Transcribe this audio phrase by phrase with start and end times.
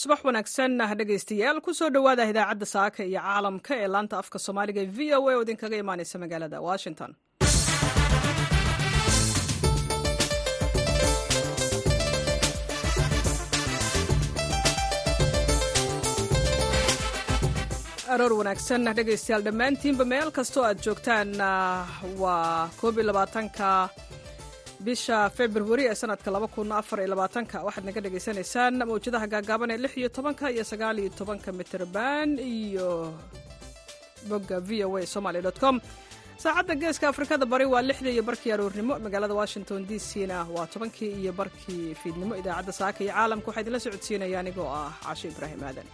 [0.00, 4.98] subax wanaagsan dhegaystayaal ku soo dhowaada idaacadda saaka iyo caalamka ee laanta afka soomaaliga v
[5.18, 7.10] o a oo idinkaga imaaneysa magaalada washington.
[18.14, 21.30] Aroor wanaagsan dhegaystayaal dhammaantiinba meel kastoo aad joogtaan
[22.22, 23.66] waa koob iyo labaatanka
[24.86, 26.30] bisha februari ee sanadka
[27.66, 32.88] waxaad naga dhagaysanaysaan mawjadaha gaagaaban ee lix iyo tobanka iyo sagaal iyo tobanka mitrban iyo
[34.30, 35.76] bogga v o a dot com.
[36.42, 38.94] Saacadda geeska afrikada bari waa lixdii iyo barkii aroornimo.
[39.04, 42.32] Magaalada washington d c na waa tobankii iyo barkii fiidnimo.
[42.40, 45.86] Idaacadda saaka iyo caalamka waxaa idinla socodsiinaya anigoo ah casho ibraahim aadan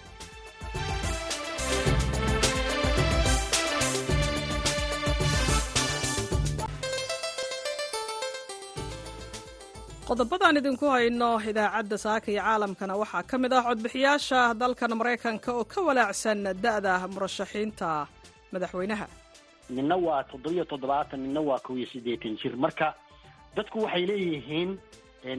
[10.14, 15.64] qodobadaan idinku hayno idaacadda saaka iyo caalamkana waxaa ka mid ah codbixiyaasha dalkan maraykanka oo
[15.72, 18.06] ka walaacsan da'da murashaxiinta
[18.52, 19.06] madaxweynaha.
[19.76, 22.54] Midna waa toddobiyo toddobaatan midna waa kow iyo siddeetan jir.
[22.64, 22.94] Marka
[23.56, 24.70] dadku waxay leeyihiin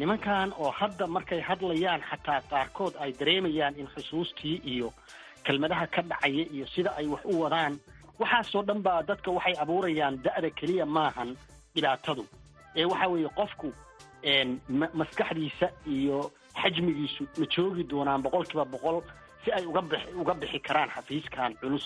[0.01, 4.91] nimankan oo hadda markay hadlayaan xataa qaarkood ay dareemayaan in xusuustii iyo
[5.45, 7.79] kelmadaha ka dhacaya iyo sida ay wax u wadaan
[8.19, 11.29] waxaasoo dhan baa dadka waxay abuurayaan da'da keliya maahan
[11.75, 12.23] dhibaatadu.
[12.75, 13.67] Ee waxa weeye qofku
[14.99, 16.17] maskaxdiisa iyo
[16.61, 18.97] xajmigiisu ma joogi doonaan boqol kiiba boqol
[19.43, 19.63] si ay
[20.21, 21.85] uga bixi karaan xafiiskan culus.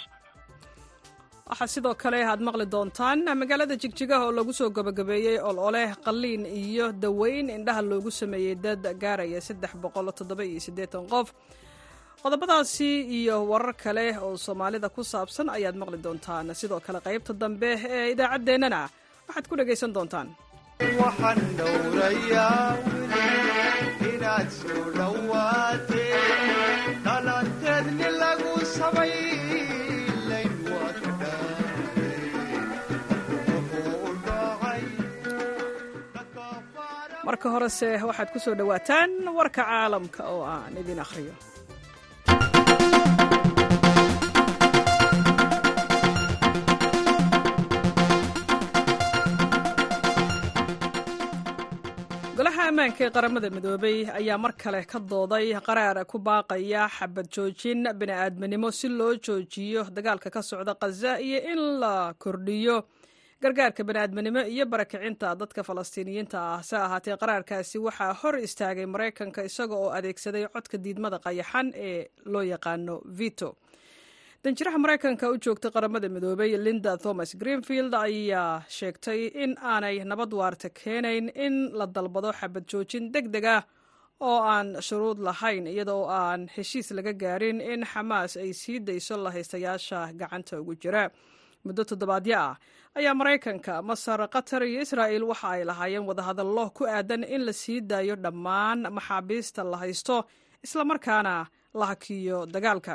[1.49, 6.85] Waxaa sidoo kale aad maqli doontaan magaalada jigjigaha oo lagu soo gabagabeeyey ololeh qalliin iyo
[7.03, 11.27] daweyn indhaha loogu sameeyey dad gaaraya saddex boqol toddoba iyo siddeetan qof.
[12.23, 16.45] Qodobadaasi iyo warar kale oo soomaalida ku saabsan ayaad maqli doontaan.
[16.61, 18.81] Sidoo kale qaybta dambe ee idaacaddeenana
[19.27, 20.27] waxaad ku dhegaysan doontaan
[20.79, 22.67] waxaan dhowrayaa
[24.11, 24.49] inaad
[25.31, 25.89] waad
[37.27, 41.33] marka horese waxaad ku soo dhowaataan warka caalamka oo aan idin akhriyo
[52.69, 58.87] ammaanka qaramada midoobay ayaa mar kale ka dooday qaraar ku baaqaya xabad joojin bini'aadminimo si
[58.89, 62.83] loo joojiyo dagaalka ka socda khaza iyo in la kordhiyo.
[63.41, 69.75] Gargaarka bini'aadminimo iyo barakicinta dadka falastiiniyiinta ah se ahaatee qaraarkaasi waxaa hor istaagay maraykanka isaga
[69.75, 73.55] oo adeegsaday codka diidmada qayaxan ee loo yaqaano vito
[74.43, 80.69] danjiraha maraykanka u joogtay qaramada midoobay linda thomas greenfield ayaa sheegtay in aanay nabad waarta
[80.79, 83.63] keenayn in la dalbado xabad joojin deg deg ah
[84.29, 89.99] oo aan shuruud lahayn iyadoo aan heshiis laga gaarin in xamaas ay sii dayso lahaystayaasha
[90.19, 91.03] gacanta ugu jira.
[91.65, 92.55] Muddo toddobaadyo ah
[92.99, 97.81] ayaa maraykanka masar qatar iyo israa'il waxa ay lahaayeen wadahadallo ku aadan in la sii
[97.91, 100.17] daayo dhammaan maxaabiista la haysto
[100.65, 101.33] islamarkaana
[101.79, 102.93] la hakiyo dagaalka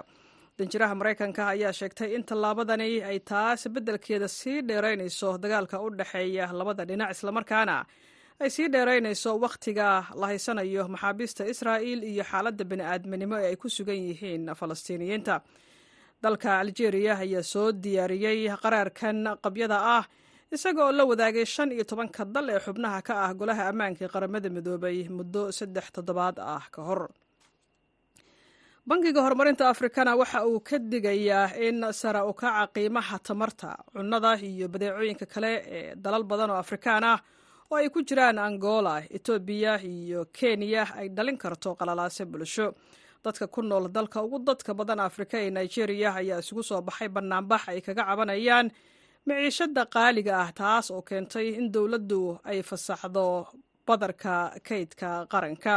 [0.58, 6.84] danjiraha maraykanka ayaa sheegtay in tallaabadani ay taas beddelkeeda sii dheeraynayso dagaalka u dhexeeya labada
[6.90, 7.76] dhinac islamarkaana
[8.42, 9.88] ay sii dheeraynayso wakhtiga
[10.20, 15.34] la haysanayo maxaabiista israa'il iyo xaaladda bini'aadminimo ee ay ku sugan yihiin falastiiniyiinta.
[16.22, 20.04] Dalka aljeeriya ayaa soo diyaariyey qaraarkan qabyada ah
[20.54, 24.48] isaga oo la wadaagay shan iyo tobanka dal ee xubnaha ka ah golaha ammaanka qaramada
[24.56, 27.02] midoobay muddo saddex toddobaad ah ka hor
[28.86, 34.68] bangiga horumarinta afrikana waxa uu ka digayaa in sara u kaca qiimaha tamarta cunnada iyo
[34.68, 37.18] badeecooyinka kale ee dalal badan oo afrikaan ah
[37.70, 42.74] oo ay ku jiraan angola etoobiya iyo kenya ay dhalin karto qalalaase bulsho.
[43.24, 47.62] Dadka ku nool dalka ugu dadka badan afrika ee nigeria ayaa isugu soo baxay bannaanbax
[47.72, 48.68] ay kaga cabanayaan
[49.26, 53.48] miciishada qaaliga ah taas oo keentay in dowladdu ay fasaxdo
[53.88, 55.74] badarka kaydka qaranka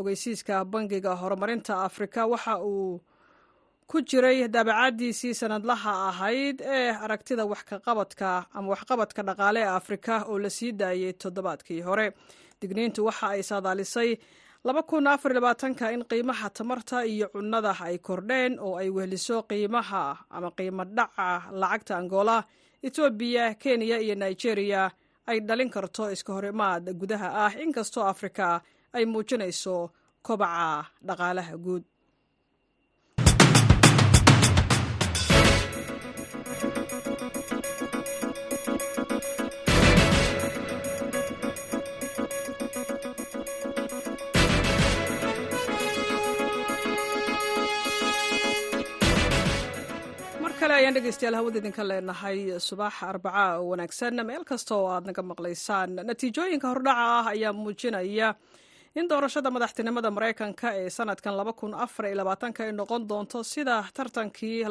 [0.00, 2.26] ogeysiiska bangiga horumarinta afrika.
[2.26, 3.00] Waxa uu
[3.90, 10.50] ku jiray daabacadiisii sanadlaha ahayd ee aragtida waxkaqabadka ama waxqabadka dhaqaale ee afrika oo la
[10.50, 12.06] sii daayey toddobaadkii hore.
[12.60, 14.10] Digniintu waxa ay saadaalisay
[15.78, 21.28] ka in qiimaha tamarta iyo cunnada ay kordheen oo ay wehliso qiimaha ama qiimo dhaca
[21.52, 22.44] lacagta angola
[22.82, 24.90] etoobiya kenya iyo nigeria
[25.26, 27.52] ay dhalin karto iska horimaad gudaha ah.
[27.64, 28.60] Inkastoo afrika
[28.96, 29.74] ay muujinayso
[30.26, 30.68] kobaca
[31.06, 31.84] dhaqaalaha guud.
[50.78, 54.14] Ayaan dhegeystayaal hawada idinka leenahay subax arbaca wanaagsan.
[54.26, 58.28] Meel kasta oo aad naga maqlaysaan natiijooyinka hordhaca ah ayaa muujinaya
[58.94, 61.34] in doorashada madaxtinimada maraykanka ee sanadkan
[62.64, 64.64] ay noqon doonto sida tartankii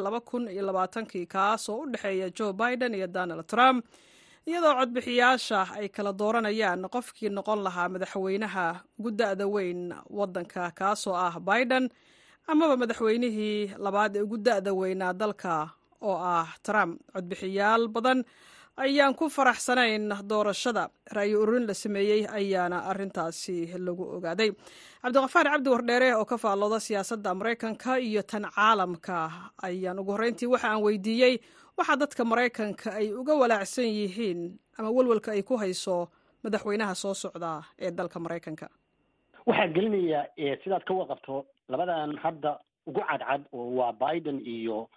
[1.12, 3.84] kii kaas oo u dhexeeya joe biden iyo donald trump
[4.46, 8.66] iyadoo codbixiyaasha ay kala dooranayaan qofkii noqon lahaa madaxweynaha
[9.04, 9.82] guda'da weyn
[10.18, 11.84] wadanka kaasoo ah biden
[12.52, 15.54] amaba madaxweynihii labaad ee ugu da'da weynaa dalka
[16.08, 16.92] oo ah trump.
[17.14, 18.18] Codbixiyaal badan
[18.78, 20.88] ayaan ku faraxsanayn doorashada.
[21.16, 24.50] Ra'yi ururin la sameeyey ayaana arintaasi lagu ogaaday.
[25.02, 29.30] Cabdiqafaar cabdi wardheere oo ka faallooda siyaasadda maraykanka iyo tan caalamka
[29.62, 31.34] ayaan ugu horreyntii waxa aan weydiiyey
[31.78, 36.08] waxa dadka maraykanka ay uga walaacsan yihiin ama welwelka ay ku hayso
[36.44, 38.68] madaxweynaha soo socda ee dalka maraykanka.
[39.46, 40.26] Waxaa gelinaya
[40.64, 44.88] sidaad ka warqabto labadan hadda ugu cadcad oo waa biden iyo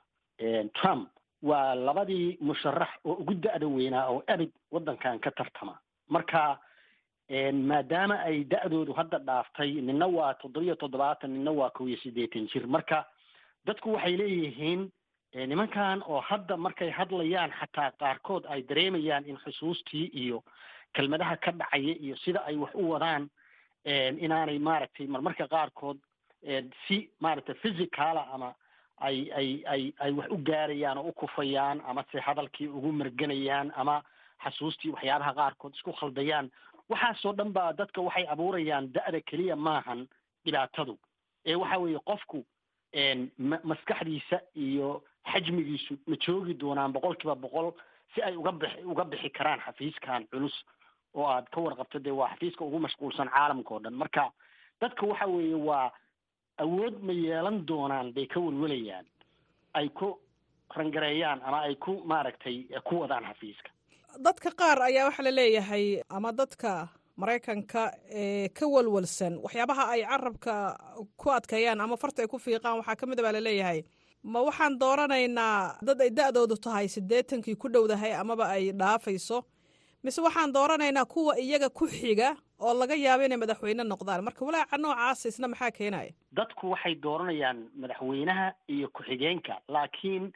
[0.81, 1.09] trump
[1.41, 5.77] waa labadii musharax oo ugu da'da weynaa oo abid waddankan ka tartama.
[6.09, 6.59] Marka
[7.69, 12.67] maadaama ay da'doodu hadda dhaaftay nina waa toddobiyo toddobaatan nina waa kow iyo siddeetan jir.
[12.67, 13.05] Marka
[13.65, 14.91] dadku waxay leeyihiin
[15.47, 20.43] nimankan oo hadda markay hadlayaan xataa qaarkood ay dareemayaan in xusuustii iyo
[20.93, 23.29] kelmadaha ka dhacaya iyo sida ay wax u wadaan
[24.19, 25.97] inaanay maaragtay marmarka qaarkood
[26.87, 28.53] si maaragtay physicala ama
[29.07, 33.71] ay ay ay ay wax u gaarayaan oo u kufayaan ama se hadalkii ugu merganayaan
[33.75, 34.01] ama
[34.43, 36.49] xasuustii waxyaabaha qaarkood isku khaldayaan.
[36.89, 40.07] Waxaasoo dhan baa dadka waxay abuurayaan da'da keliya maahan
[40.45, 40.97] dhibaatadu.
[41.45, 42.45] Ee waxa weeye qofku
[43.49, 47.71] ma maskaxdiisa iyo xajmigiisu ma joogi doonaan boqol kiiba boqol
[48.13, 50.55] si ay uga bixi uga bixi karaan xafiiskan culus
[51.13, 53.93] oo aad ka warqabto dee waa xafiiska ugu mashquulsan caalamka oo dhan.
[53.93, 54.31] Marka
[54.81, 55.91] dadka waxa weeye waa
[56.63, 59.05] awood ma yeelan doonaan bay ka welwelayaan.
[59.73, 60.07] Ay ku
[60.77, 63.69] rangareeyaan ama ay ku maaragtay ku wadaan xafiiska.
[64.25, 66.71] Dadka qaar ayaa waxaa la leeyahay ama dadka
[67.21, 67.83] maraykanka
[68.21, 70.53] ee ka walwalsan waxyaabaha ay carabka
[71.17, 73.79] ku adkeeyaan ama farta ay ku fiiqaan waxaa ka mid a baa la leeyahay
[74.23, 79.43] ma waxaan dooranaynaa dad ay da'doodu tahay siddeetankii ku dhowdahay amaba ay dhaafayso.
[80.03, 84.23] Mise waxaan dooranaynaa kuwa iyaga ku xiga oo laga yaabo inay madaxweyne noqdaan.
[84.27, 90.31] Marka walaaca noocaas isna maxaa keenaya dadku waxay dooranayaan madaxweynaha iyo ku-xigeenka laakiin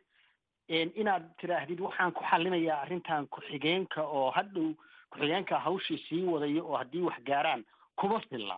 [1.01, 4.73] inaad tidhaahdid waxaan ku xalinayaa arrintan ku-xigeenka oo hadhow
[5.11, 8.57] ku-xigeenka hawshii sii wadayo oo haddii wax gaaraan kuma filla.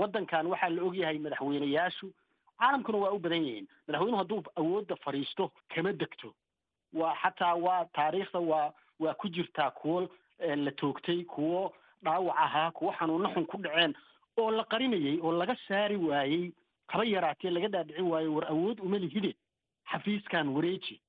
[0.00, 2.10] Waddankan waxaa la ogyahay madaxweyneyaashu
[2.58, 3.66] caalamkuna waa u badan yihiin.
[3.86, 6.34] Madaxweynuhu hadduu awoodda fadhiisto kama degto.
[6.92, 10.08] Waa xataa waa taariikhda waa waa ku jirtaa kuwo
[10.64, 11.72] la toogtay kuwo
[12.04, 13.94] dhaawac ahaa kuwo xanuuno xun ku dhaceen
[14.38, 16.52] oo la qarinayay oo laga saari waayey
[16.88, 19.34] haba yaraatee laga dhaadhicin waayo war awood uma lihide
[19.92, 21.00] xafiiskan wareeji.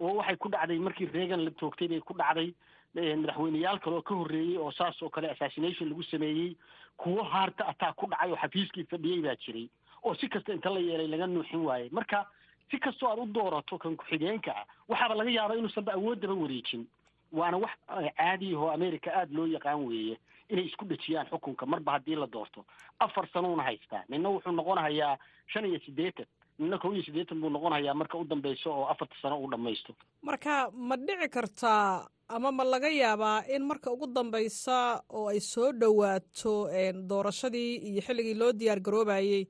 [0.00, 2.54] Oo waxay ku dhacday markii reagan la toogtay bay ku dhacday
[2.94, 6.56] madaxweyneyaal kale oo ka horreeyey oo saas oo kale assassination lagu sameeyey
[6.96, 9.68] kuwo haarta ataa ku dhacay oo xafiiskii fadhiyey baa jiray.
[10.04, 11.88] Oo si kasta inta la yeelay laga nuuxin waayey.
[11.90, 12.26] Marka
[12.70, 16.86] si kastoo aad u doorato kan ku-xigeenka ah waxaaba laga yaabaa inuusanba awooddaba wareejin
[17.32, 17.72] waana wax
[18.18, 20.16] caadi ahoo america aada loo yaqaan weeye
[20.52, 21.66] inay isku dhejiyaan xukunka.
[21.66, 22.64] Marba haddii la doorto
[23.00, 25.16] afar sanouna haystaa nina wuxuu noqonahayaa
[25.52, 26.26] shan iyo siddeetan.
[26.58, 29.92] Nina kow iyo siddeetan buu noqonahayaa marka u dambeyso oo afarta sano uu dhammaysto.
[30.22, 35.72] Marka ma dhici kartaa ama ma laga yaabaa in marka ugu dambeysa oo ay soo
[35.72, 36.54] dhowaato
[37.08, 39.46] doorashadii iyo xilligii loo diyaar garoobayey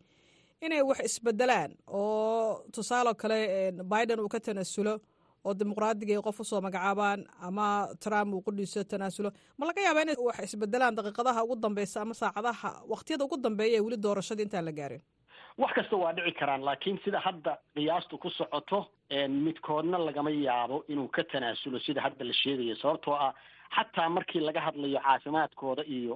[0.63, 4.95] inay wax isbedelaan oo tusaale kale biden uu ka tanaasulo
[5.45, 7.67] oo dimuqraadiga qof u soo magacaabaan ama
[8.05, 12.71] trump uu qudhiiso tanaasulo ma laga yaabaa inay wax isbedelaan daqiiqadaha ugu dambeysa ama saacadaha
[12.95, 15.03] waqtiyada ugu dambeeya ee weli doorashadii intaan la gaarin?
[15.63, 18.79] Wax kasta waa dhici karaan laakiin sida hadda qiyaastu ku socoto
[19.47, 23.33] midkoodna lagama yaabo inuu ka tanaasulo sida hadda la sheegayo sababtoo ah
[23.77, 26.15] xataa markii laga hadlayo caafimaadkooda iyo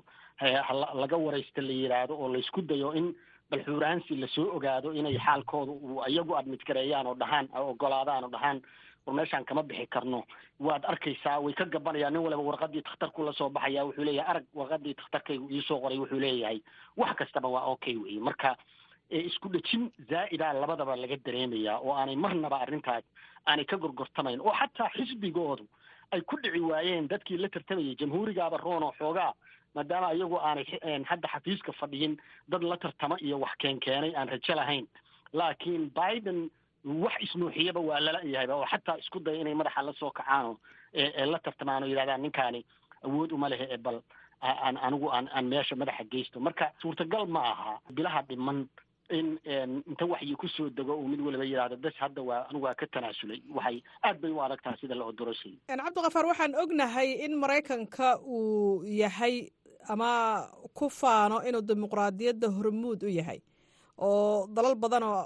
[1.03, 3.07] laga waraysta la yidhaahdo oo laysku dayo in
[3.51, 5.73] balxuuraansi la soo ogaado inay xaalkooda
[6.13, 8.59] iyagu admid gareeyaan oo dhahaan ogolaadaan oo dhahaan
[9.07, 10.25] war meeshaan kama bixi karno.
[10.61, 14.45] Waad arkaysaa way ka gabanayaan nin waliba warqadii takhtarku la soo baxaya wuxuu leeyahay arag
[14.55, 16.61] warqadii takhtarkaygu iisoo qoray wuxuu leeyahay.
[16.97, 18.19] Wax kastaba waa okay wey.
[18.19, 18.57] Marka
[19.11, 23.05] isku dhejin zaa'idaa labadaba laga dareemayaa oo aanay marnaba arrintaas
[23.47, 25.65] aanay ka gorgortamayn oo xataa xisbigoodu
[26.11, 29.33] ay ku dhici waayeen dadkii la tartamayay jamhuurigaaba roonoo xoogaa
[29.75, 30.67] maadaama iyagu aanay
[31.11, 32.17] hadda xafiiska fadhiyin
[32.49, 34.87] dad la tartama iyo wax keenkeenay aan rajo lahayn.
[35.33, 36.51] Laakiin biden
[36.87, 40.53] wax isnuuxiyaba waa lala yahayba oo xataa isku daya inay madaxa la soo kacaano
[40.95, 42.61] ee la tartamaan oo yidhahdaan ninkaani
[43.07, 43.99] awood uma lehe ee bal
[44.43, 46.41] aan anigu aan aan meesha madaxa geysto.
[46.41, 48.59] Marka suurtagal ma aha bilaha dhiman
[49.19, 49.39] in
[49.91, 52.87] inta waxyi ku soo dego uu mid waliba yidhahdo bes hadda waa anigu waa ka
[52.87, 53.41] tanaasulay.
[53.57, 58.85] Waxay aad bay u adag tahay sida la odorosay cabdikafaar waxaan ognahay in maraykanka uu
[59.03, 59.37] yahay
[59.89, 60.11] ama
[60.79, 63.41] ku faano inuu dimuqraadiyadda hormuud u yahay
[63.99, 65.25] oo dalal badan oo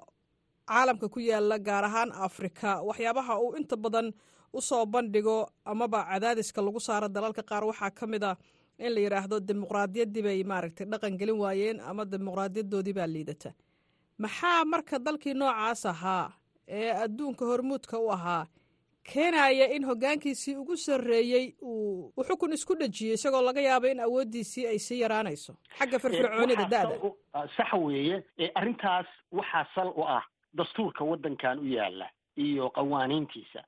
[0.71, 2.69] caalamka ku yaalla gaar ahaan afrika.
[2.89, 4.13] Waxyaabaha uu inta badan
[4.53, 8.37] u soo bandhigo amaba cadaadiska lagu saaro dalalka qaar waxaa ka mid a
[8.79, 13.51] in la yidhaahdo dimuqraadiyaddii bay maaragtay dhaqan gelin waayeen ama dimuqraadiyadoodii baa liidata.
[14.19, 16.27] Maxaa marka dalkii noocaas ahaa
[16.69, 18.47] ee adduunka hormuudka u ahaa
[19.11, 24.79] keenaya in hoggaankiisii ugu sarreeyey uu xukun isku dhejiyey isagoo laga yaabo in awooddiisii ay
[24.79, 25.53] sii yaraanayso?
[25.79, 26.95] Xagga firfircoonida da-da.
[27.57, 28.17] sax weeye
[28.55, 30.23] arrintaas waxaa sal u ah
[30.55, 33.61] dastuurka waddankan u yaalla iyo qawaaniintiisa.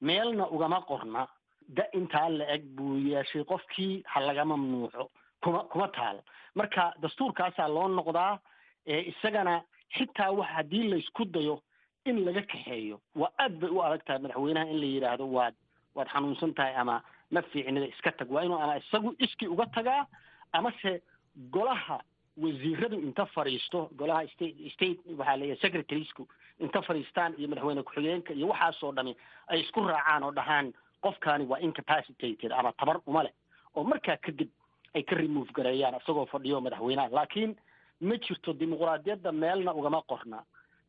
[0.00, 1.26] Meelna ugama qorna
[1.68, 5.10] da intaa la eg buu yeeshay qofkii ha laga mamnuuco
[5.42, 6.18] kuma kuma taal.
[6.54, 8.38] Marka dastuurkaasaa loo noqdaa
[8.86, 9.62] isagana
[9.96, 11.62] xitaa wax haddii laysku dayo
[12.04, 13.00] in laga kaxeeyo.
[13.14, 15.54] Waa aad bay u adag tahay madaxweynaha in la yidhaahdo waad
[15.94, 18.30] waad xanuunsan tahay ama ma fiicnida iska tag.
[18.30, 20.06] Waa inuu ama isagu iskii uga tagaa
[20.52, 21.02] amase
[21.50, 22.00] golaha
[22.42, 26.28] wasiiradu inta fadhiisto golaha state state waxaa leeyahay secretariesku
[26.60, 29.16] inta fadhiistaan iyo madaxweyne ku-xigeenka iyo waxaasoo dhami
[29.48, 30.72] ay isku raacaan oo dhahaan
[31.04, 33.32] qofkaani waa incapacitated ama tabar uma leh.
[33.76, 34.48] Oo markaa kadib
[34.94, 37.08] ay ka remove gareeyaan isagoo fadhiyo madaxweynaha.
[37.10, 37.56] Laakiin
[38.00, 40.44] ma jirto dimuqraadiyadda meelna ugama qorna.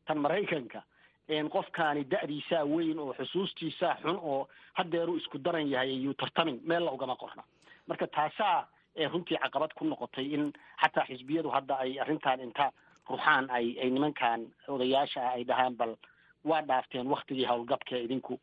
[0.06, 0.82] Tan maraykanka
[1.50, 7.16] qofkaani da-diisaa weyn oo xusuustiisaa xun oo haddeeruu isku daran yahay iyuu tartamin meelna ugama
[7.16, 7.42] qorna.
[7.88, 8.68] Marka taasaa
[9.12, 12.72] runtii caqabad ku noqotay in xataa xisbiyadu hadda ay arrintan inta
[13.10, 15.92] ruxaan ay ay nimankan odayaasha ah ay dhahaan bal
[16.44, 18.34] waa dhaafteen waktigii howlgabka idinku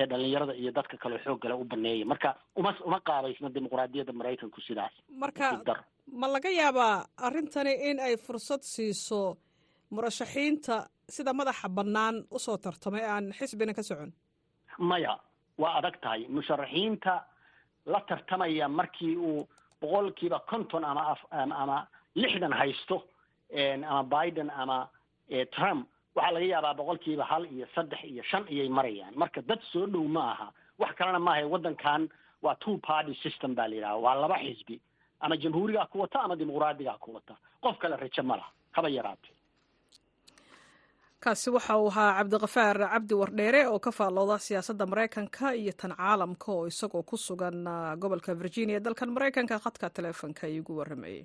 [0.00, 4.60] ee dhalinyarada iyo dadka kaleo xoog gale u baneeya marka uma uma qaabaysna dimuqraadiyadda maraykanku
[4.66, 4.92] sidaas.
[5.22, 5.46] Marka
[6.20, 6.94] ma laga yaabaa
[7.26, 9.20] arrintani in ay fursad siiso
[9.94, 10.76] murashaxiinta
[11.14, 14.10] sida madaxa bannaan u soo tartamay aan xisbina ka socon?
[14.78, 15.12] Maya
[15.62, 16.26] waa adag tahay.
[16.36, 17.14] Musharaxiinta
[17.92, 19.48] la tartamaya markii uu
[19.82, 21.16] boqolkiiba konton ama
[21.62, 22.96] ama lixdan haysto
[23.90, 24.78] ama biden ama
[25.56, 29.14] trump waxaa laga yaabaa boqolkiiba hal iyo saddex iyo shan iyay marayaan.
[29.16, 30.48] Marka dad soo dhow ma aha.
[30.78, 32.08] Wax kalena maaha waddankan
[32.42, 34.80] waa two party system baa la yidhaha waa laba xisbi.
[35.20, 37.34] Ama jamhuurigaa ku wata ama dimuqraadigaa ku wata.
[37.62, 38.50] Qof kale rajo ma laha.
[38.72, 39.34] Haba yaraatee
[41.24, 46.48] kaasi waxa uu ahaa cabdikafaar cabdi wardheere oo ka faallooda siyaasadda maraykanka iyo tan caalamka
[46.56, 47.58] oo isagoo ku sugan
[48.02, 48.80] gobolka virginia.
[48.84, 51.22] Dalkan maraykanka khadka taleefonka iigu warramayey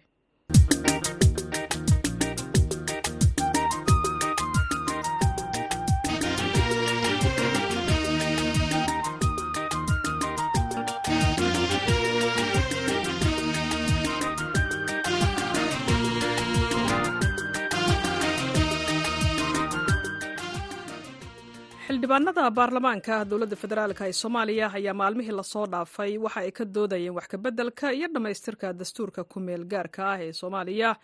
[22.07, 26.17] xildhibaanada baarlamaanka dowladda federaalk ee soomaaliya ayaa maalmihii la soo dhaafay.
[26.17, 30.95] Waxa ay ka doodayeen wax kabeddelka iyo dhammaystirka dastuurka ku-meel gaarka ah ee soomaaliya.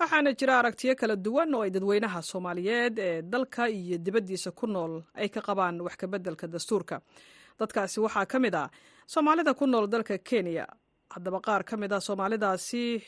[0.00, 5.02] Waxaana jira aragtiyo kala duwan oo ay dadweynaha soomaaliyeed ee dalka iyo dibaddiisa ku nool
[5.14, 7.00] ay ka qabaan wax kabeddelka dastuurka.
[7.58, 8.68] Dadkaasi waxaa ka mid ah
[9.06, 10.66] soomaalida ku nool dalka kenya.
[11.14, 13.02] Haddaba qaar ka mid ah soomaalidaasi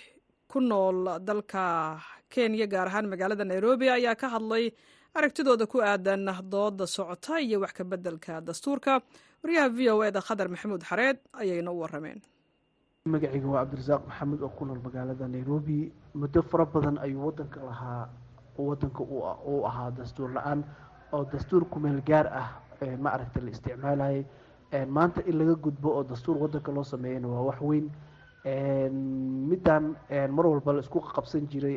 [0.47, 1.99] ku nool dalka
[2.31, 4.71] kenya gaar ahaan magaalada nairobi ayaa ka hadlay
[5.15, 9.01] aragtidooda ku aadan dooda socota iyo wax ka beddelka dastuurka.
[9.43, 12.21] Waryaha v o eda khadar maxamuud xareed ayayna u warameen
[13.07, 15.93] magacayga waa cabdirasaaq maxamed oo ku nool magaalada nairobi.
[16.15, 18.09] Muddo fara badan ayuu wadanka lahaa
[18.59, 20.65] wadanka uu ahaa dastuur la'aan
[21.13, 22.49] oo dastuur kumeel gaar ah
[22.99, 24.25] ma aragta la isticmaalayay
[24.89, 27.87] maanta in laga gudbo oo dastuur wadanka loo sameeyana waa wax weyn.
[29.51, 29.97] Middan
[30.37, 31.77] mar walba la isku qabsan jiray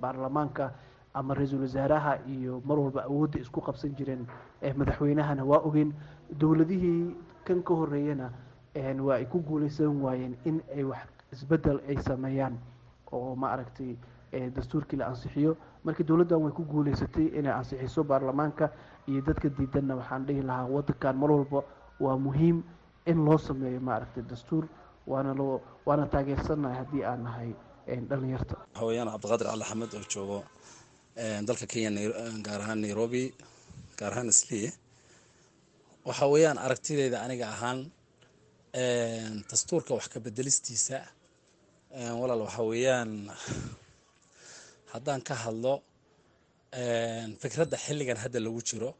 [0.00, 0.72] baarlamaanka
[1.20, 4.22] ama ra'iisul wasaaraha iyo mar walba awoodda isku qabsan jireen
[4.80, 5.90] madaxweynahana waa ogeyn
[6.40, 8.30] dowladihii kan ka horeeyana
[9.06, 12.58] waa ay ku guuleysan waayeen in ay wax isbeddel ay sameeyaan
[13.12, 13.96] oo ma aragtay
[14.56, 18.70] dastuurkii la ansixiyo marka dowladdan way ku guuleysatay inay ansixiso baarlamaanka
[19.08, 21.62] iyo dadka diidanna waxaan dhihi lahaa wadankan mar walba
[22.00, 22.62] waa muhiim
[23.06, 24.64] in loo sameeyo ma aragtay dastuur
[25.06, 27.50] waana loo waana taageersannahay haddii aan nahay
[28.10, 30.38] dhalinyarta hawayaan cabdiqaadir cali axmed oo joogo
[31.48, 31.90] dalka kenya
[32.46, 33.24] gaar ahaan nairobi
[33.98, 34.70] gaar ahaan isliye
[36.08, 37.78] waxa weeyaan aragtideyda aniga ahaan
[39.50, 40.98] dastuurka wax ka bedelistiisa
[42.20, 43.10] walaal waxa weeyaan
[44.92, 45.74] haddaan ka hadlo
[47.42, 48.90] fikradda xilligan hadda lagu jiro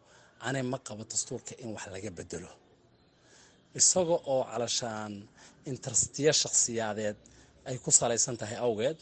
[0.47, 2.51] ani ma qabo dastuurka in wax laga bedelo.
[3.81, 5.13] Isaga oo calashaan
[5.71, 7.17] interestiya shakhsiyaadeed
[7.69, 8.99] ay ku salaysan tahay awgeed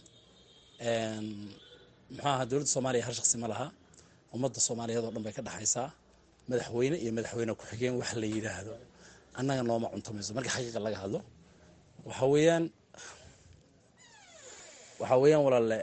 [2.15, 3.67] muxuu ahaa dowladda soomaaliya hal shaqsi ma laha?
[4.35, 5.89] Ummadda soomaaliyeed oo dhan bay ka dhexaysaa
[6.51, 8.73] madaxweyne iyo madaxweyne ku-xigeen wax la yidhaahdo
[9.39, 11.21] annaga nooma cuntamayso marka xaqiiqa laga hadlo
[12.09, 12.65] waxa weeyaan
[15.01, 15.79] waxa weeyaan walaale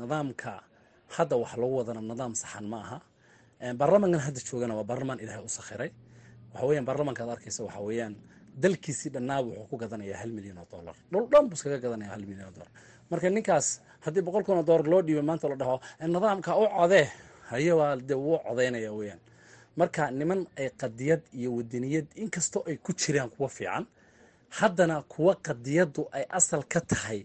[0.00, 0.52] nidaamka
[1.16, 2.98] hadda wax lagu wadana nidaam saxan ma aha.
[3.80, 5.90] Baarlamankan hadda joogana waa baarlamaan ilaahay u sakhiray.
[6.52, 8.14] Waxa weeyaan baarlamanka ad arkaysa waxa weeyaan
[8.62, 10.96] dalkiisii dhannaaba wuxuu ku gadanayaa hal milyan oo dollar.
[11.12, 12.70] Dhul dhan buu iskaga gadanaya hal milyan oo dollar.
[13.10, 13.66] Marka ninkaas
[14.04, 17.06] haddii boqol kun oo dollar loo dhiibay maanta la dhaho nidaamka u codee
[17.50, 19.20] haye waa dee wuu codaynaya weeyaan.
[19.76, 23.84] Marka niman ay qadiyad iyo wadaniyad inkastoo ay ku jiraan kuwa fiican
[24.58, 27.20] haddana kuwa qadiyaddu ay asal ka tahay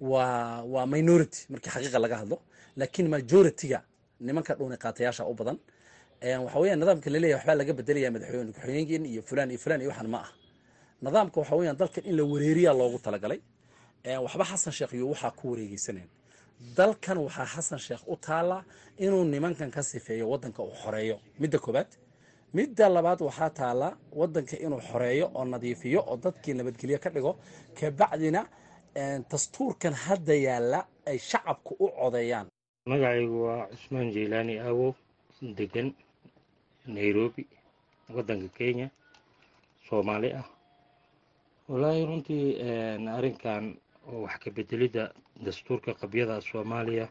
[0.00, 2.38] waa waa minority markii xaqiiqa laga hadlo.
[2.76, 3.80] Laakiin majority-ga
[4.20, 5.58] nimanka dhuuni qaatayaasha u badan
[6.44, 10.08] waxa nidaamka la leeyahay waxbaa laga bedelaya madaxweyne ku-xigeenkin iyo fulaan iyo fulaan iyo waxaan
[10.14, 10.30] ma ah
[11.04, 13.40] nidaamka waxa weeyaan dalkan in la wareeriyaa loogu talagalay
[14.04, 16.08] waxba xasan sheekh iyo waxaa ku wareegeysaneen
[16.76, 18.64] dalkan waxaa xasan sheekh u taala
[18.98, 21.16] inuu nimankan ka sifeeyo waddanka uu xoreeyo.
[21.40, 21.90] Midda koobaad
[22.54, 23.88] midda labaad waxaa taala
[24.20, 27.32] waddanka inuu xoreeyo oo nadiifiyo oo dadkii nabadgelyo ka dhigo.
[27.80, 28.40] Kabacdina
[29.30, 32.46] dastuurkan hadda yaalla ay shacabku u codeeyaan.
[32.86, 34.92] Magacaygu waa cusmaan jeylaani aawow
[35.58, 35.88] degan
[36.86, 37.42] nairobi
[38.14, 38.90] waddanka kenya
[39.88, 40.44] soomaali ah.
[41.68, 42.46] Wallaahi runtii
[43.16, 43.64] arrinkan
[44.10, 45.04] oo wax ka bedelidda
[45.46, 47.06] dastuurka qabyada soomaaliya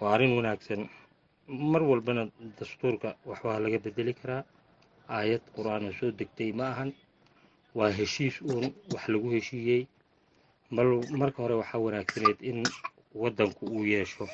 [0.00, 0.88] waa arrin wanaagsan.
[1.72, 2.22] Mar walbana
[2.58, 4.42] dastuurka waxbaa laga bedeli karaa.
[5.16, 6.90] Aayad qur'aana soo degtay ma ahan.
[7.74, 9.82] Waa heshiis uun wax lagu heshiiyey.
[10.76, 10.88] Bal
[11.20, 12.58] marka hore waxaa wanaagsaneyd in
[13.22, 14.24] waddanku uu yeesho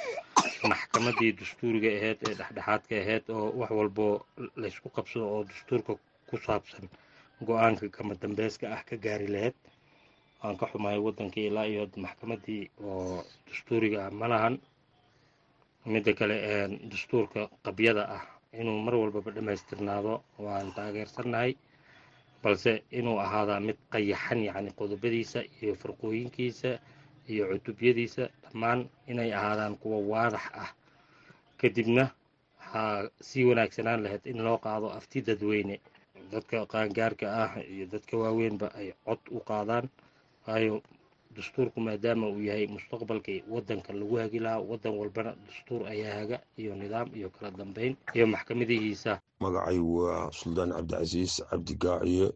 [0.71, 4.15] maxkamaddii dastuuriga ahayd ee dhexdhexaadka ahayd oo wax walboo
[4.63, 5.93] laysku qabsado oo dastuurka
[6.29, 6.85] ku saabsan
[7.47, 9.55] go'aanka kama dambeyska ah ka gaari lahayd
[10.43, 14.55] waan ka xumahay waddankii ilaa iyo maxkamaddii oo dastuuriga ah ma lahan.
[15.93, 16.37] Midda kale
[16.91, 18.23] dastuurka qabyada ah
[18.61, 21.53] inuu mar walbaba dhammaystirnaado waan taageersannahay
[22.43, 26.71] balse inuu ahaadaa mid qayaxan yacni qodobadiisa iyo farqooyinkiisa
[27.33, 30.71] iyo cutubyadiisa dhammaan inay ahaadaan kuwa waadax ah.
[31.61, 32.05] Kadibna
[32.61, 35.77] waxaa sii wanaagsanaan lahayd in loo qaado afti dadweyne.
[36.33, 39.87] Dadka qaangaarka ah iyo dadka waaweynba ay cod u qaadaan
[40.49, 40.81] waayo
[41.37, 46.73] dastuurku maadaama uu yahay mustaqbalka waddanka lagu hagi lahaa waddan walbana dastuur ayaa haga iyo
[46.75, 49.21] nidaam iyo kala dambeyn iyo maxkamadihiisa.
[49.45, 52.27] Magacay waa suldaan cabdicasiis cabdi gaaciye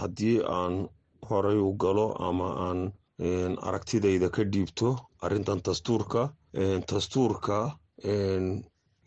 [0.00, 0.88] haddii aan
[1.28, 2.80] horay u galo ama aan
[3.68, 6.32] aragtidayda ka dhiibto arrintan dastuurka
[6.88, 7.76] dastuurka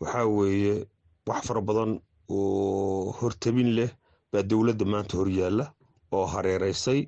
[0.00, 0.86] waxaa weeye
[1.26, 3.90] wax fara badan oo hortabin leh
[4.32, 5.66] baa dowladda maanta hor yaalla
[6.12, 7.00] oo hareeraysay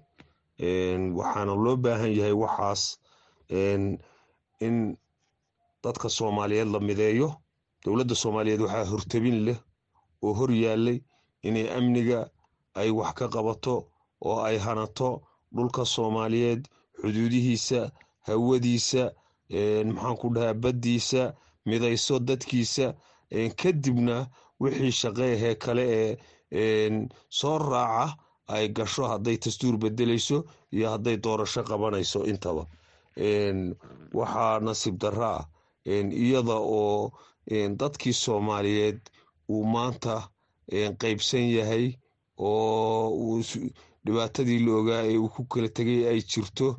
[0.60, 2.82] waxaana loo baahan yahay waxaas
[4.60, 4.96] in
[5.82, 7.28] dadka soomaaliyeed la mideeyo.
[7.84, 9.58] Dowladda soomaaliyeed waxaa hortabin leh
[10.22, 10.98] oo hor yaallay
[11.42, 12.30] inay amniga
[12.74, 13.74] ay wax ka qabato
[14.20, 15.22] oo ay hanato
[15.54, 16.66] dhulka soomaaliyeed
[17.00, 17.90] xuduudihiisa
[18.26, 19.12] hawadiisa
[19.94, 21.34] maxaan ku dhahaa baddiisa
[21.66, 22.94] midayso dadkiisa.
[23.62, 24.26] Kadibna
[24.60, 26.18] wixii shaqeehee kale
[26.52, 28.16] ee soo raaca
[28.48, 32.66] ay gasho hadday dastuur bedelayso iyo hadday doorasho qabanayso intaba.
[34.12, 35.44] Waxaa nasiib darra ah
[35.86, 37.12] iyada oo
[37.80, 39.00] dadkii soomaaliyeed
[39.48, 40.28] uu maanta
[41.00, 41.94] qaybsan yahay
[42.38, 43.40] oo
[44.04, 46.76] dhibaatadii la ogaa ee uu ku kala tegay ay jirto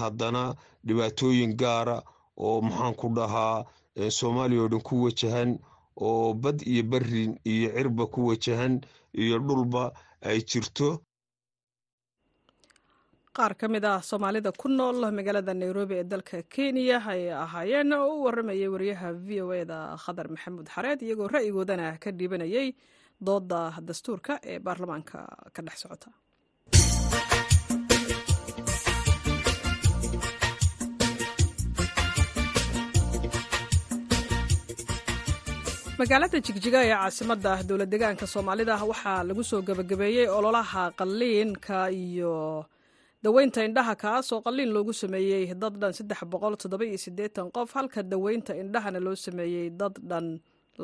[0.00, 0.54] haddana
[0.86, 2.02] dhibaatooyin gaara
[2.36, 3.64] oo maxaan ku dhahaa
[4.10, 5.58] soomaaliya oo dhan ku wajahan
[5.96, 8.80] oo bad iyo berrin iyo cirba ku wajahan
[9.14, 11.02] iyo dhulba ay jirto.
[13.36, 18.18] Qaar ka mid ah soomaalida ku nool magaalada nairobi ee dalka kenya ayay ahaayeen oo
[18.18, 22.74] u waramayay wariyaha v o eda khadar maxamuud xareed iyagoo ra'yigoodana ka dhiibanayay
[23.26, 25.18] dooda dastuurka ee baarlamaanka
[25.54, 26.10] ka dhex socota
[35.98, 42.34] magaalada jigjiga ee caasimadda dowlad degaanka soomaalida waxaa lagu soo gebagabeeyey ololaha qalliinka iyo
[43.24, 48.00] daweynta indhaha kaas oo qalliin loogu sameeyey dad dhan saddex boqol toddoba-iyo siddeetan qof halka
[48.12, 50.26] daweynta indhahana loo sameeyey dad dhan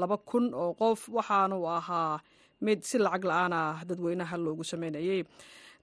[0.00, 1.00] laba kun oo qof.
[1.16, 2.18] Waxaanu ahaa
[2.66, 5.20] mid si lacag la'aan ah dadweynaha loogu sameynayey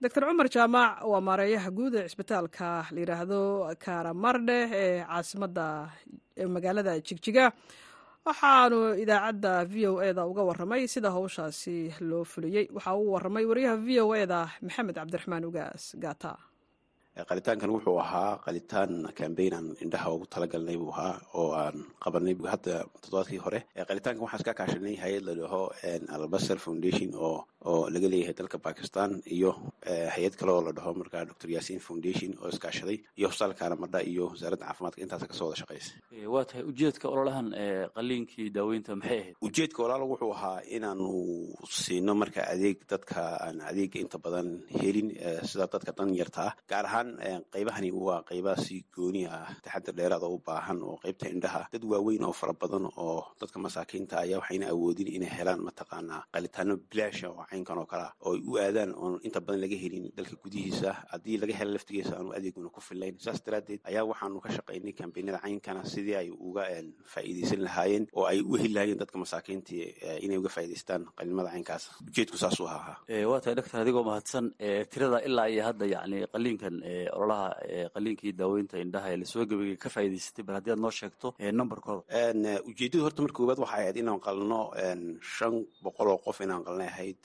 [0.01, 3.39] doctor cumar jaamac waa maareeyaha guud ee cisbitaalka layidhaahdo
[3.85, 5.65] karamardhe ee caasimadda
[6.55, 7.45] magaalada jigjiga
[8.25, 11.77] waxaanu idaacadda v o eda uga waramay sida howshaasi
[12.09, 12.67] loo fuliyey.
[12.75, 16.37] Waxaa uu waramay wariyaha v o eda maxamed cabdiraxmaan ugaas gaata
[17.15, 22.73] qalitaankan wuxuu ahaa qalitaan cambaign aan indhaha ugu talagalnay buu ahaa oo aan qabanay hadda
[23.03, 23.59] toddobaadkii hore.
[23.89, 25.61] Qalitaankan waxaan iska kaashanay hay'ad la dhaho
[26.15, 29.51] albasar foundation oo oo laga leeyahay dalka bakistan iyo
[30.15, 34.23] hay'ad kale oo la dhaho markaa dr yasin foundation oo iskaashaday iyo hosbitaalka alamadha iyo
[34.31, 35.01] wasaaradda caafimaadka.
[35.03, 35.91] Intaasa ka soo wada shaqaysa
[36.33, 37.47] waa tahay ujeedka ololahan
[37.95, 39.35] qaliinkii daaweynta maxay ahayd?
[39.47, 41.07] Ujeedka walaal wuxuu ahaa inaanu
[41.83, 44.47] siino marka adeeg dadka aan adeega inta badan
[44.79, 45.09] helin
[45.49, 47.00] sida dadka dan yarta ah gaar ahaan
[47.53, 51.83] qaybahani waa qaybaha si gooni ah taxadir dheeraad oo u baahan oo qaybta indhaha dad
[51.91, 57.29] waaweyn oo fara badan oo dadka masaakiinta ayaa waxayna awoodin inay helaan mataqaanaa qalitaano bilaasha
[57.29, 60.35] oo caynkan oo kale ah oo ay u aadaan oon inta badan laga helin dalka
[60.43, 63.15] gudihiisa haddii laga helo laftigiisa aanu adeeguna ku fillayn.
[63.19, 66.63] Saas daraaddeed ayaa waxaanu ka shaqaynay kambeynada caynkana sidii ay uga
[67.13, 69.83] faa'iidaysan lahaayeen oo ay u heli lahaayeen dadka masaakiintii
[70.25, 71.83] inay uga faa'idaystaan qalimada caynkaas.
[72.07, 72.95] Ujeedku saasuu ahaa.
[73.31, 74.45] Waa tahay doctor adigoo mahadsan
[74.91, 76.75] tirada ilaa iyo hadda yacni qaliinkan
[77.15, 77.47] ololaha
[77.95, 82.03] qaliinkii daaweynta indhaha ee la soo gebagay ka faa'idaysatay bal haddii aad noo sheegto numberkooda
[82.69, 84.59] ujeedadu horta marka koowaad waxay ahayd inaan qalno
[85.35, 87.19] shan boqol oo qof inaan qalnay ahayd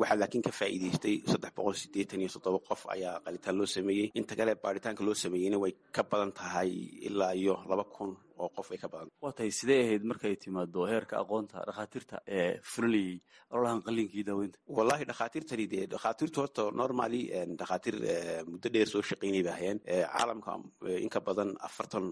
[0.00, 4.10] waxaa laakiin ka faa'iidaystay saddex boqol sideetan iyo toddoba qof ayaa qalitaan loo sameeyey.
[4.20, 6.70] Inta kale baaritaanka loo sameeyeyna way ka badan tahay
[7.08, 9.08] ilaa iyo laba kun oo qof ay ka badan.
[9.22, 13.20] Waa tahay sidee ahayd markay timaado heerka aqoonta dhakhaatiirta ee fulinayay
[13.50, 14.58] ololahan qaliinkii daaweynta.
[14.66, 17.22] Wallahi dhakhaatiirtani dee dhakhaatiirtu horta normally
[17.60, 17.96] dhakhaatiir
[18.50, 20.52] muddo dheer soo shaqaynay bay hayeen caalamka
[21.04, 22.06] in ka badan afartan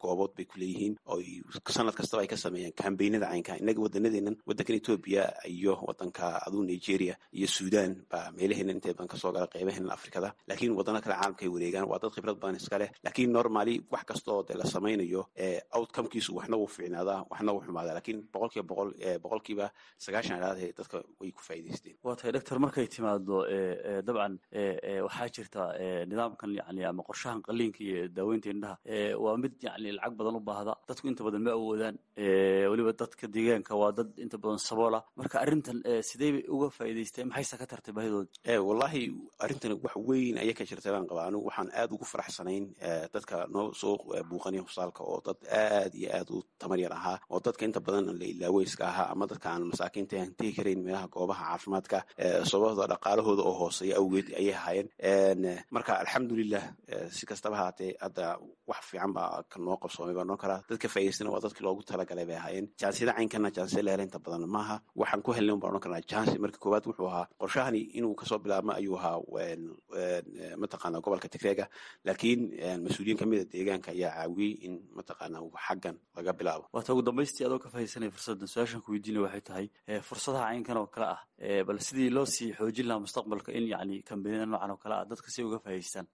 [0.00, 0.96] goobood bay ku leeyihiin.
[1.06, 1.20] Oo
[1.68, 7.14] sanad kastaba ay ka sameeyaan kambeynada caynka innaga waddanadeenan waddankan etoobiya iyo waddanka aduu nigeria
[7.32, 10.34] iyo sudan baa meelaheenan intee badan ka soo gala qeybahenan afrikada.
[10.48, 12.90] Laakiin waddano kale caalamka ay wareegaan waa dad khibrad badan iska leh.
[13.04, 15.26] Laakiin normally wax kasta oo dee la samaynayo
[15.78, 18.90] outcomekiisu waxna wuu fiicnaadaa waxna wuu xumaadaa laakiin boqolkiiba boqol
[19.24, 19.66] boqolkiiba
[20.04, 23.36] sagaashan ilaad dadka way ku faa'idaysteen waa tahay doctor markay timaado
[24.06, 24.34] dabcan
[25.06, 25.62] waxaa jirta
[26.10, 28.76] nidaamkan yani ama qorshahan qaliinka iyo daaweynta indhaha
[29.24, 31.96] waa mid yani lacag badan u baahda dadku inta badan ma awoodaan
[32.72, 35.00] weliba dadka deegaanka waa dad inta badan saboola.
[35.16, 39.02] Marka arrintan sidee bay uga faa'idaysteen maxayse ka tartay baahidooda wallahi
[39.44, 41.26] arrintan wax weyn ayay ka jirtay baan qabaa.
[41.28, 42.64] Anigu waxaan aad ugu faraxsanayn
[43.14, 43.96] dadka noo soo
[44.30, 48.06] buuqanaya husaalka oo dad aad iyo aad u tamar yar ahaa oo dadka inta badan
[48.20, 51.98] la ilaaweyska ahaa ama dadka aan masaakiinta aan tegi karayn meelaha goobaha caafimaadka
[52.50, 54.88] sababtooda dhaqaalahooda oo hooseeya awgeed ayay ahaayeen.
[55.74, 56.64] Marka alxamdulilah
[57.16, 58.26] si kastaba haatee hadda
[58.70, 62.26] wax fiican baa ka noo qabsoomay baa noo karaa dadka faa'idaystana waa dadkii loogu talagalay
[62.28, 62.66] bay ahaayeen.
[62.80, 66.36] Jaansiyada caynkana jaansiyada la hela inta badan maaha waxaan ku helnay baan odhan karnaa jansi
[66.44, 69.16] marka koowaad wuxuu ahaa qorshahani inuu ka soo bilaabmo ayuu ahaa
[70.62, 71.66] mataqaana gobolka tigreega
[72.06, 72.40] laakiin
[72.84, 76.64] mas'uuliyiin kamida deegaanka ayaa caawiyey in mataqaana xaggan laga bilaabo.
[76.74, 79.66] Waata ugu dambaystii adoo ka fahaysanaya fursaddan su'aashan ku weydiinaya waxay tahay
[80.08, 81.20] fursadaha caynkan oo kale ah
[81.66, 85.28] bal sidii loo sii xoojin lahaa mustaqbalka in yani kambaniyada noocan oo kale ah dadka
[85.34, 86.06] si uga fahaystaan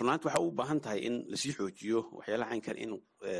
[0.00, 2.92] runaanti waxay u baahan tahay in la sii xoojiyo waxyaalaha caynkan in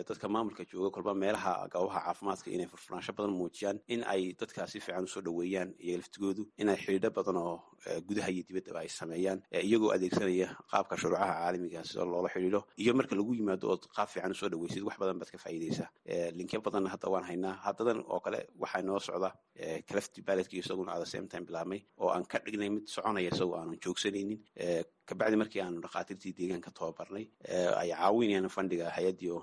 [0.08, 4.80] dadka maamulka jooga kolba meelaha goobaha caafimaadka inay furfuraansho badan muujiyaan in ay dadka si
[4.80, 7.56] fiican u soo dhoweeyaan iyo laftigoodu inay xidhiidho badan oo
[8.08, 13.14] gudaha iyo dibaddaba ay sameeyaan iyagoo adeegsanaya qaabka shuruucaha caalamiga sida loola xidhiidho iyo marka
[13.18, 15.88] lagu yimaado ood qaab fiican u soo dhoweysid wax badan baad ka faa'iidaysaa.
[16.38, 17.54] Linkyo badanna hadda waan haynaa.
[17.66, 19.30] Haddadan oo kale waxaa noo socda
[19.88, 23.78] calafti baledki isaguna ada same time bilaabmay oo aan ka dhignay mid soconaya isagoo aanan
[23.84, 24.40] joogsanaynin
[25.08, 27.26] kabacdi markii aanu dhakhaatiirtii deegaanka tababarnay
[27.80, 29.42] ay caawinayaan fandhiga hay'addii oo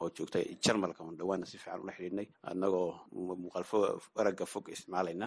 [0.00, 3.78] oo joogta jarmalka on dhawaana si fiican ula xidhiidhnay annagoo muuqaalfo
[4.20, 5.26] aragga fog isticmaalayna.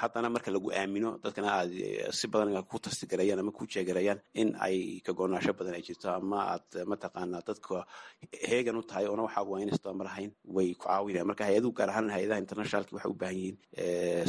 [0.00, 1.72] Haddana marka lagu aamino dadkana aad
[2.18, 6.38] si badan ku tastigarayaan ama ku jeegarayaan in ay ka goonaasho badan ay jirto ama
[6.54, 7.86] aad mataqaanaa dadka
[8.48, 11.90] heegan u tahay oona waxaa waa inaysta mar ahayn way ku caawinayaan marka hay'aduhu gaar
[11.90, 13.56] ahaan hay'adaha internationalki waxay u baahan yihiin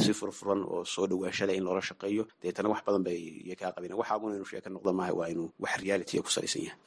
[0.04, 2.24] si furfuran oo soo dhawaansho leh in loola shaqeeyo.
[2.42, 3.20] Deetana wax badan bay
[3.60, 6.78] kaa qabeen waxaaguna inuu sheeka noqdo maaha waa inuu wax reality ku salaysan yahay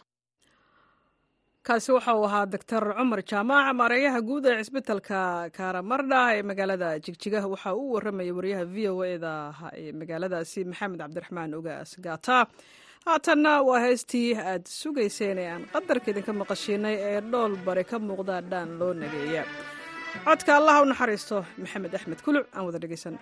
[1.68, 5.20] kaasi waxa uu ahaa doctor cumar jaamac maareeyaha guud ee cisbitalka
[5.58, 7.40] karamardha ee magaalada jigjiga.
[7.54, 9.34] Waxa uu warramaya wariyaha v o eda
[9.82, 12.38] ee magaaladaasi maxamed cabdiraxmaan ogaas gaata
[13.08, 18.36] haatanna waa heystii aad sugayseen ee aan qadarka idinka maqashiinay ee dhool bari ka muuqda
[18.52, 19.44] dhaan loo nageeya.
[20.28, 23.16] Codka allaha u naxariisto maxamed axmed kuluc aan wada dhegeysan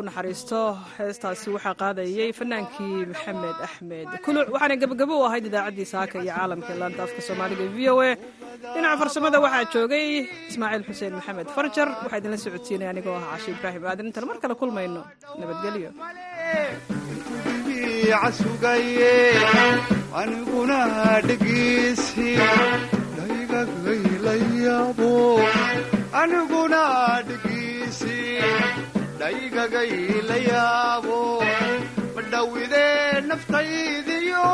[0.00, 0.60] u naxariisto.
[0.98, 4.46] Heestaasi waxaa qaadayey fanaankii maxamed axmed kuluc.
[4.54, 8.10] Waxaana gebagabo u ahayd idaacaddii saaka iyo caalamka laanta afka soomaaliga v o a.
[8.74, 10.06] Dhinaca farsamada waxaa joogay
[10.50, 11.88] ismaaciil xuseen maxamed farjar.
[12.04, 15.02] Waxaa idinla socodsiinaya anigoo ah cashi ibraahim aadan intaan mar kale kulmayno
[15.40, 15.90] nabadgelyo.
[20.20, 20.78] Aniguna
[21.28, 22.28] dhegeysi
[23.16, 25.10] dhaygagaylayaabo
[26.20, 26.82] aniguna
[27.28, 28.18] dhegeysi
[29.20, 31.18] dhaygagaylayaabo
[32.16, 34.46] madhowidee naftaydiyo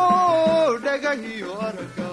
[0.87, 2.11] dhagahiyo arga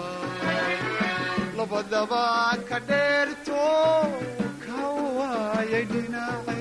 [1.58, 2.24] labadaba
[2.70, 3.63] ka dheerto
[4.66, 4.80] ka
[5.18, 6.56] waayay dhinaca